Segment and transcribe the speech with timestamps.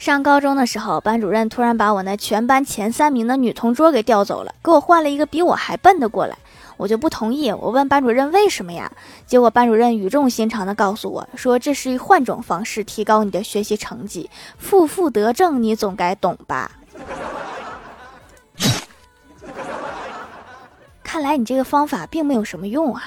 [0.00, 6.34] 上高中的时候，班主任突然把我那全班前三名的女同桌给调走了，给我换了一个比我还笨的过来。
[6.78, 8.90] 我就不同意，我问班主任为什么呀？
[9.26, 16.70] 结果班主任语重心长地告诉我说：“这是一换种方式提高你的学习成绩，负负得正，你总该懂吧？”
[21.04, 23.02] 看来你这个方法并没有什么用啊。